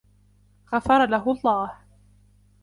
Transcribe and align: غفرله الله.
غفرله 0.73 1.27
الله. 1.29 1.77